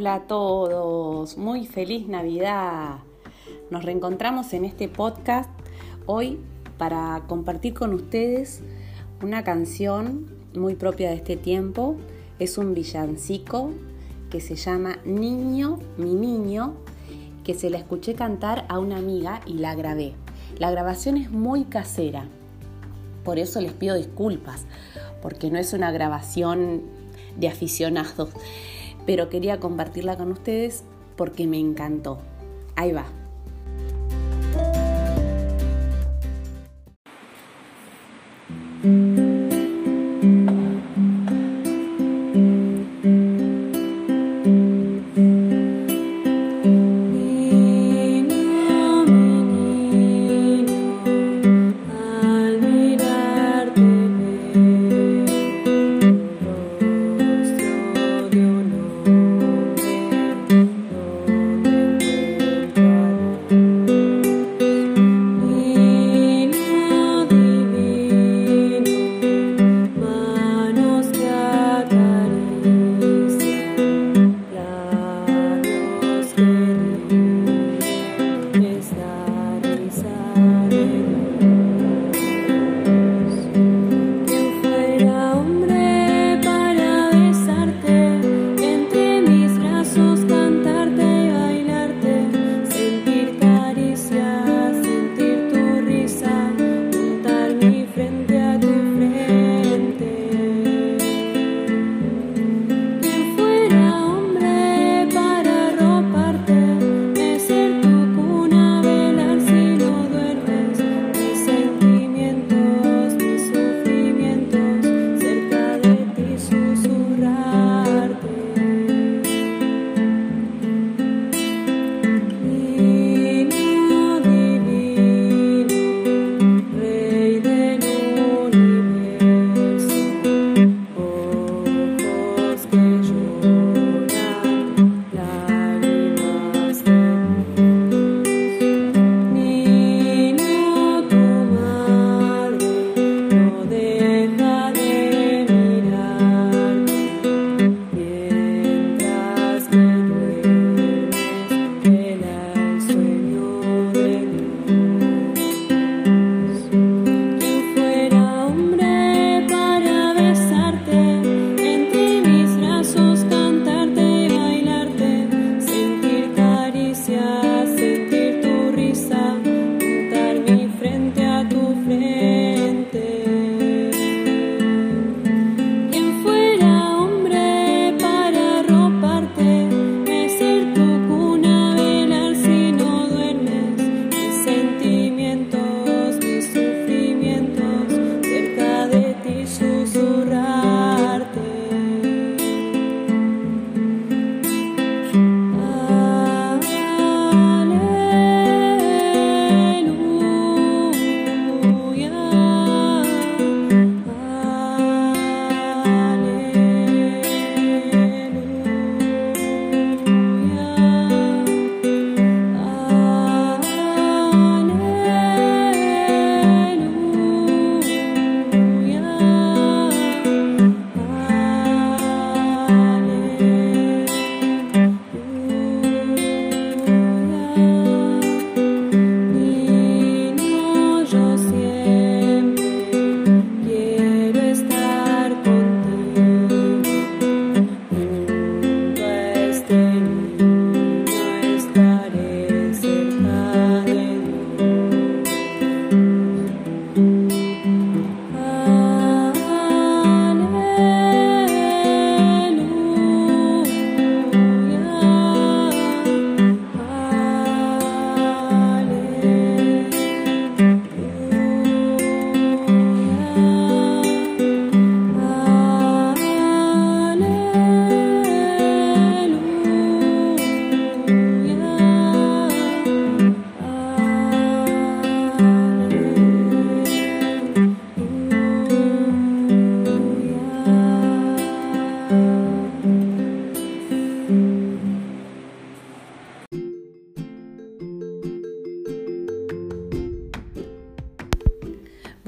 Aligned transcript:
Hola 0.00 0.14
a 0.14 0.26
todos, 0.28 1.36
muy 1.36 1.66
feliz 1.66 2.06
Navidad. 2.06 2.98
Nos 3.68 3.84
reencontramos 3.84 4.52
en 4.52 4.64
este 4.64 4.88
podcast 4.88 5.50
hoy 6.06 6.38
para 6.78 7.24
compartir 7.26 7.74
con 7.74 7.92
ustedes 7.92 8.60
una 9.24 9.42
canción 9.42 10.30
muy 10.54 10.76
propia 10.76 11.10
de 11.10 11.16
este 11.16 11.36
tiempo. 11.36 11.96
Es 12.38 12.58
un 12.58 12.74
villancico 12.74 13.72
que 14.30 14.40
se 14.40 14.54
llama 14.54 14.98
Niño, 15.04 15.80
mi 15.96 16.14
niño, 16.14 16.74
que 17.42 17.54
se 17.54 17.68
la 17.68 17.78
escuché 17.78 18.14
cantar 18.14 18.66
a 18.68 18.78
una 18.78 18.98
amiga 18.98 19.40
y 19.46 19.54
la 19.54 19.74
grabé. 19.74 20.14
La 20.60 20.70
grabación 20.70 21.16
es 21.16 21.32
muy 21.32 21.64
casera, 21.64 22.28
por 23.24 23.40
eso 23.40 23.60
les 23.60 23.72
pido 23.72 23.96
disculpas, 23.96 24.64
porque 25.22 25.50
no 25.50 25.58
es 25.58 25.72
una 25.72 25.90
grabación 25.90 26.82
de 27.36 27.48
aficionados 27.48 28.30
pero 29.08 29.30
quería 29.30 29.58
compartirla 29.58 30.18
con 30.18 30.30
ustedes 30.30 30.84
porque 31.16 31.46
me 31.46 31.58
encantó. 31.58 32.18
Ahí 32.76 32.92
va. 32.92 33.06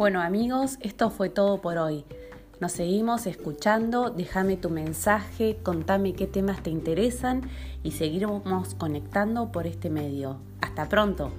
Bueno 0.00 0.22
amigos, 0.22 0.78
esto 0.80 1.10
fue 1.10 1.28
todo 1.28 1.60
por 1.60 1.76
hoy. 1.76 2.06
Nos 2.58 2.72
seguimos 2.72 3.26
escuchando, 3.26 4.08
déjame 4.08 4.56
tu 4.56 4.70
mensaje, 4.70 5.58
contame 5.62 6.14
qué 6.14 6.26
temas 6.26 6.62
te 6.62 6.70
interesan 6.70 7.42
y 7.82 7.90
seguiremos 7.90 8.74
conectando 8.76 9.52
por 9.52 9.66
este 9.66 9.90
medio. 9.90 10.38
Hasta 10.62 10.88
pronto. 10.88 11.32